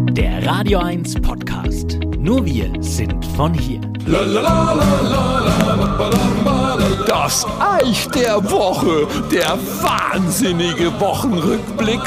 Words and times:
Der 0.00 0.46
Radio 0.46 0.78
1 0.78 1.20
Podcast. 1.20 1.98
Nur 2.18 2.44
wir 2.44 2.72
sind 2.80 3.24
von 3.36 3.52
hier. 3.54 3.80
Das 7.06 7.46
Eich 7.58 8.08
der 8.08 8.50
Woche, 8.50 9.06
der 9.30 9.58
wahnsinnige 9.82 10.92
Wochenrückblick. 11.00 12.00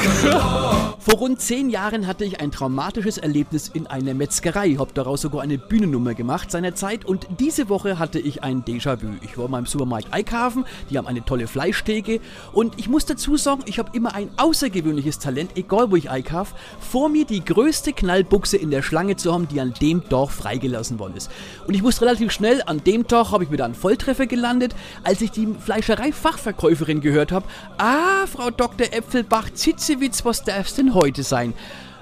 Vor 0.99 1.19
rund 1.19 1.39
zehn 1.39 1.69
Jahren 1.69 2.07
hatte 2.07 2.25
ich 2.25 2.39
ein 2.41 2.51
traumatisches 2.51 3.19
Erlebnis 3.19 3.69
in 3.71 3.85
einer 3.85 4.15
Metzgerei, 4.15 4.75
hab 4.79 4.95
daraus 4.95 5.21
sogar 5.21 5.43
eine 5.43 5.59
Bühnennummer 5.59 6.15
gemacht 6.15 6.49
seinerzeit 6.49 7.05
und 7.05 7.27
diese 7.39 7.69
Woche 7.69 7.99
hatte 7.99 8.19
ich 8.19 8.43
ein 8.43 8.63
Déjà-vu. 8.63 9.09
Ich 9.21 9.37
war 9.37 9.47
mal 9.47 9.59
im 9.59 9.67
Supermarkt 9.67 10.07
Eickhafen, 10.11 10.65
die 10.89 10.97
haben 10.97 11.05
eine 11.05 11.23
tolle 11.23 11.45
Fleischtheke 11.45 12.21
und 12.53 12.79
ich 12.79 12.89
muss 12.89 13.05
dazu 13.05 13.37
sagen, 13.37 13.61
ich 13.67 13.77
habe 13.77 13.91
immer 13.93 14.15
ein 14.15 14.29
außergewöhnliches 14.37 15.19
Talent, 15.19 15.51
egal 15.55 15.91
wo 15.91 15.95
ich 15.95 16.09
einkaufe, 16.09 16.55
vor 16.79 17.09
mir 17.09 17.25
die 17.25 17.45
größte 17.45 17.93
Knallbuchse 17.93 18.57
in 18.57 18.71
der 18.71 18.81
Schlange 18.81 19.15
zu 19.15 19.31
haben, 19.31 19.47
die 19.47 19.61
an 19.61 19.75
dem 19.79 20.09
Tag 20.09 20.31
freigelassen 20.31 20.97
worden 20.97 21.17
ist. 21.17 21.29
Und 21.67 21.75
ich 21.75 21.83
wusste 21.83 22.05
relativ 22.05 22.31
schnell, 22.31 22.63
an 22.65 22.83
dem 22.83 23.07
Tag 23.07 23.31
habe 23.31 23.43
ich 23.43 23.51
wieder 23.51 23.65
einen 23.65 23.75
Volltreffer 23.75 24.25
gelandet, 24.25 24.75
als 25.03 25.21
ich 25.21 25.31
die 25.31 25.47
Fleischerei-Fachverkäuferin 25.47 27.01
gehört 27.01 27.31
habe, 27.31 27.45
ah, 27.77 28.25
Frau 28.27 28.49
Dr. 28.49 28.87
Äpfelbach, 28.91 29.49
Zitzewitz, 29.53 30.25
was 30.25 30.43
darf's 30.43 30.75
denn 30.75 30.93
heute 30.93 31.23
sein? 31.23 31.53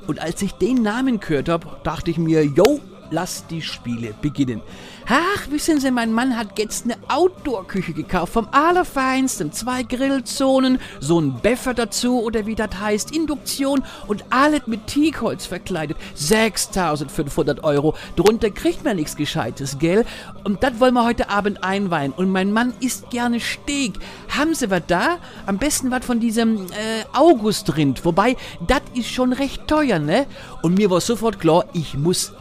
Und 0.07 0.21
als 0.21 0.41
ich 0.41 0.53
den 0.53 0.81
Namen 0.81 1.19
gehört 1.19 1.49
habe, 1.49 1.67
dachte 1.83 2.11
ich 2.11 2.17
mir, 2.17 2.45
yo, 2.45 2.79
lass 3.13 3.45
die 3.47 3.61
Spiele 3.61 4.13
beginnen. 4.21 4.61
Ach, 5.07 5.49
wissen 5.49 5.79
Sie, 5.79 5.91
mein 5.91 6.11
Mann 6.11 6.37
hat 6.37 6.57
jetzt 6.57 6.85
eine 6.85 6.95
Outdoor-Küche 7.09 7.93
gekauft 7.93 8.33
vom 8.33 8.47
Allerfeinsten. 8.51 9.51
Zwei 9.51 9.83
Grillzonen, 9.83 10.79
so 10.99 11.19
ein 11.19 11.39
Beffer 11.41 11.73
dazu 11.73 12.21
oder 12.21 12.45
wie 12.45 12.55
das 12.55 12.79
heißt, 12.79 13.15
Induktion 13.15 13.83
und 14.07 14.23
alles 14.29 14.65
mit 14.65 14.87
Teakholz 14.87 15.45
verkleidet. 15.45 15.97
6500 16.15 17.63
Euro. 17.63 17.95
Drunter 18.15 18.49
kriegt 18.49 18.83
man 18.83 18.95
nichts 18.95 19.15
Gescheites, 19.15 19.77
gell? 19.77 20.05
Und 20.43 20.63
das 20.63 20.79
wollen 20.79 20.93
wir 20.95 21.05
heute 21.05 21.29
Abend 21.29 21.63
einweihen. 21.63 22.13
Und 22.13 22.29
mein 22.29 22.51
Mann 22.51 22.73
isst 22.79 23.09
gerne 23.11 23.39
Steak. 23.39 23.93
Haben 24.29 24.55
Sie 24.55 24.71
was 24.71 24.83
da? 24.87 25.17
Am 25.45 25.57
besten 25.59 25.91
was 25.91 26.05
von 26.05 26.19
diesem 26.19 26.65
äh, 26.71 27.03
Augustrind. 27.13 28.03
Wobei, 28.05 28.37
das 28.65 28.81
ist 28.95 29.09
schon 29.09 29.33
recht 29.33 29.67
teuer, 29.67 29.99
ne? 29.99 30.25
Und 30.61 30.75
mir 30.75 30.89
war 30.89 31.01
sofort 31.01 31.39
klar, 31.39 31.65
ich 31.73 31.95
muss 31.95 32.33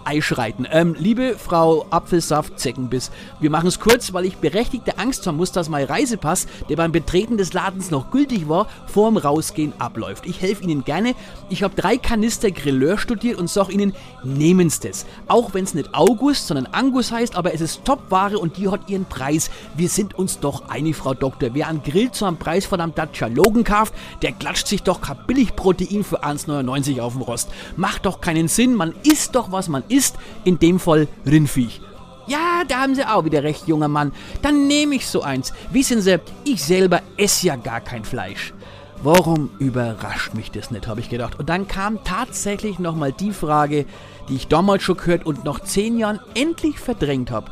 einschreiten. 0.62 0.68
Ähm, 0.70 0.94
liebe 0.98 1.36
Frau 1.38 1.86
Apfelsaft, 1.90 2.58
Zeckenbiss. 2.58 3.10
Wir 3.40 3.50
machen 3.50 3.66
es 3.66 3.80
kurz, 3.80 4.12
weil 4.12 4.24
ich 4.24 4.36
berechtigte 4.36 4.98
Angst 4.98 5.26
haben 5.26 5.36
muss, 5.36 5.52
dass 5.52 5.68
mein 5.68 5.86
Reisepass, 5.86 6.46
der 6.68 6.76
beim 6.76 6.92
Betreten 6.92 7.36
des 7.36 7.52
Ladens 7.52 7.90
noch 7.90 8.10
gültig 8.10 8.48
war, 8.48 8.66
vorm 8.86 9.16
Rausgehen 9.16 9.72
abläuft. 9.78 10.26
Ich 10.26 10.40
helfe 10.40 10.64
Ihnen 10.64 10.84
gerne. 10.84 11.14
Ich 11.48 11.62
habe 11.62 11.74
drei 11.74 11.96
Kanister 11.96 12.50
Grilleur 12.50 12.98
studiert 12.98 13.38
und 13.38 13.48
sage 13.50 13.72
Ihnen, 13.72 13.94
nehmen 14.24 14.70
Sie 14.70 14.88
das. 14.88 15.06
Auch 15.28 15.54
wenn 15.54 15.64
es 15.64 15.74
nicht 15.74 15.94
August, 15.94 16.46
sondern 16.46 16.66
Angus 16.66 17.12
heißt, 17.12 17.36
aber 17.36 17.54
es 17.54 17.60
ist 17.60 17.84
Topware 17.84 18.38
und 18.38 18.56
die 18.56 18.68
hat 18.68 18.88
ihren 18.88 19.04
Preis. 19.04 19.50
Wir 19.76 19.88
sind 19.88 20.14
uns 20.14 20.40
doch 20.40 20.68
einig, 20.68 20.96
Frau 20.96 21.14
Doktor. 21.14 21.50
Wer 21.52 21.68
einen 21.68 21.82
Grill 21.82 22.10
zu 22.10 22.24
einem 22.24 22.36
Preis 22.36 22.66
von 22.66 22.80
einem 22.80 22.94
Dacia 22.94 23.26
Logan 23.28 23.64
kauft, 23.64 23.94
der 24.22 24.32
klatscht 24.32 24.66
sich 24.66 24.82
doch 24.82 25.00
kein 25.00 25.18
Billigprotein 25.26 26.04
für 26.04 26.24
1,99 26.24 27.00
auf 27.00 27.12
dem 27.12 27.22
Rost. 27.22 27.50
Macht 27.76 28.06
doch 28.06 28.20
keinen 28.20 28.48
Sinn. 28.48 28.74
Man 28.74 28.94
isst 29.02 29.34
doch, 29.34 29.52
was 29.52 29.68
man 29.68 29.82
isst. 29.88 30.16
In 30.44 30.58
dem 30.58 30.78
Fall 30.78 31.08
Rindviech. 31.26 31.80
Ja, 32.26 32.62
da 32.66 32.80
haben 32.80 32.94
Sie 32.94 33.04
auch 33.04 33.24
wieder 33.24 33.42
recht, 33.42 33.66
junger 33.66 33.88
Mann. 33.88 34.12
Dann 34.42 34.66
nehme 34.66 34.94
ich 34.94 35.06
so 35.06 35.22
eins. 35.22 35.52
Wissen 35.70 36.00
Sie, 36.00 36.20
ich 36.44 36.62
selber 36.62 37.02
esse 37.16 37.46
ja 37.46 37.56
gar 37.56 37.80
kein 37.80 38.04
Fleisch. 38.04 38.54
Warum 39.02 39.50
überrascht 39.58 40.34
mich 40.34 40.52
das 40.52 40.70
nicht, 40.70 40.86
habe 40.86 41.00
ich 41.00 41.10
gedacht. 41.10 41.38
Und 41.38 41.48
dann 41.48 41.66
kam 41.66 42.04
tatsächlich 42.04 42.78
nochmal 42.78 43.12
die 43.12 43.32
Frage, 43.32 43.84
die 44.28 44.36
ich 44.36 44.46
damals 44.46 44.84
schon 44.84 44.96
gehört 44.96 45.26
und 45.26 45.44
nach 45.44 45.60
zehn 45.60 45.98
Jahren 45.98 46.20
endlich 46.34 46.78
verdrängt 46.78 47.32
habe. 47.32 47.50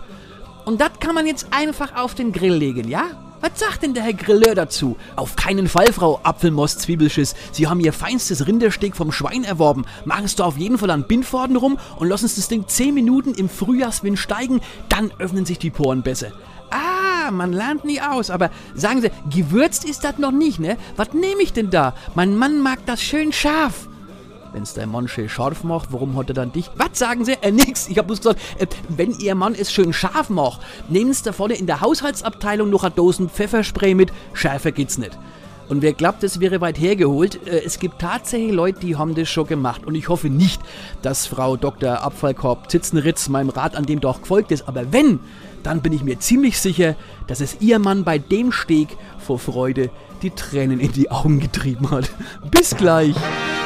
Und 0.65 0.81
das 0.81 0.93
kann 1.01 1.17
man 1.17 1.27
jetzt 1.27 1.49
einfach 1.51 1.97
auf 1.97 2.15
den 2.15 2.33
Grill 2.33 2.55
legen, 2.55 2.89
ja? 2.89 3.07
Was 3.43 3.59
sagt 3.59 3.83
denn 3.83 3.95
der 3.95 4.03
Herr 4.03 4.13
Grilleur 4.13 4.55
dazu? 4.55 4.99
Auf 5.17 5.35
keinen 5.35 5.67
Fall, 5.67 5.95
Frau 5.95 6.21
Apfelmost-Zwiebelschiss. 6.25 7.35
Sie 7.53 7.67
haben 7.67 7.81
Ihr 7.81 7.95
feinstes 7.95 8.47
Rindersteak 8.47 8.95
vom 8.95 9.13
Schwein 9.13 9.45
erworben. 9.45 9.87
Machen 10.05 10.29
Sie 10.29 10.45
auf 10.45 10.59
jeden 10.59 10.77
Fall 10.77 10.91
an 10.91 11.07
Bindforden 11.07 11.57
rum 11.57 11.79
und 11.97 12.09
lassen 12.09 12.29
Sie 12.29 12.37
das 12.37 12.49
Ding 12.49 12.69
10 12.69 12.93
Minuten 12.93 13.33
im 13.33 13.49
Frühjahrswind 13.49 14.19
steigen, 14.19 14.61
dann 14.91 15.11
öffnen 15.19 15.47
sich 15.47 15.59
die 15.59 15.71
Poren 15.71 16.03
besser. 16.03 16.33
Ah, 16.71 17.31
man 17.31 17.55
lernt 17.55 17.87
nie 17.87 18.03
aus, 18.03 18.29
aber 18.29 18.51
sagen 18.75 19.01
Sie, 19.01 19.11
gewürzt 19.31 19.87
ist 19.87 20.05
das 20.05 20.19
noch 20.19 20.33
nicht, 20.33 20.61
ne? 20.61 20.77
Was 20.97 21.15
nehme 21.15 21.43
ich 21.43 21.55
denn 21.55 21.71
da? 21.71 21.95
Mein 22.15 22.37
Mann 22.37 22.61
mag 22.61 22.85
das 22.85 23.01
schön 23.01 23.33
scharf. 23.33 23.90
Wenn's 24.53 24.75
der 24.75 24.87
Mann 24.87 25.09
schön 25.09 25.29
scharf 25.29 25.65
macht, 25.65 25.93
warum 25.93 26.17
hat 26.17 26.29
er 26.29 26.35
dann 26.35 26.53
dich? 26.53 26.71
Was 26.77 26.99
sagen 26.99 27.25
Sie? 27.25 27.35
Äh, 27.41 27.53
nix. 27.53 27.89
Ich 27.89 27.99
hab 27.99 28.07
bloß 28.07 28.19
gesagt, 28.19 28.41
äh, 28.59 28.67
wenn 28.89 29.13
Ihr 29.13 29.35
Mann 29.35 29.55
es 29.55 29.73
schön 29.73 29.93
scharf 29.93 30.29
macht, 30.29 30.61
nehmen 30.89 31.13
Sie 31.13 31.23
da 31.23 31.33
vorne 31.33 31.55
in 31.55 31.67
der 31.67 31.81
Haushaltsabteilung 31.81 32.69
noch 32.69 32.85
eine 32.85 32.95
Dosen 32.95 33.29
Pfefferspray 33.29 33.95
mit. 33.95 34.13
Schärfer 34.33 34.73
geht's 34.73 34.99
nicht. 34.99 35.17
Und 35.71 35.83
wer 35.83 35.93
glaubt, 35.93 36.25
es 36.25 36.41
wäre 36.41 36.61
weit 36.61 36.81
hergeholt, 36.81 37.47
äh, 37.47 37.63
es 37.65 37.79
gibt 37.79 38.01
tatsächlich 38.01 38.51
Leute, 38.51 38.81
die 38.81 38.97
haben 38.97 39.15
das 39.15 39.29
schon 39.29 39.47
gemacht. 39.47 39.87
Und 39.87 39.95
ich 39.95 40.09
hoffe 40.09 40.29
nicht, 40.29 40.61
dass 41.03 41.29
Frau 41.29 41.57
Dr. 41.57 42.03
Abfallkorb 42.03 42.69
Zitzenritz 42.69 43.29
meinem 43.29 43.51
Rat 43.51 43.77
an 43.77 43.87
dem 43.87 44.01
doch 44.01 44.21
gefolgt 44.21 44.51
ist. 44.51 44.67
Aber 44.67 44.93
wenn, 44.93 45.21
dann 45.63 45.81
bin 45.81 45.93
ich 45.93 46.03
mir 46.03 46.19
ziemlich 46.19 46.59
sicher, 46.59 46.97
dass 47.29 47.41
es 47.41 47.59
ihr 47.61 47.79
Mann 47.79 48.03
bei 48.03 48.19
dem 48.19 48.51
Steg 48.51 48.97
vor 49.19 49.39
Freude 49.39 49.91
die 50.23 50.31
Tränen 50.31 50.81
in 50.81 50.91
die 50.91 51.11
Augen 51.11 51.39
getrieben 51.39 51.91
hat. 51.93 52.11
Bis 52.51 52.77
gleich, 52.77 53.15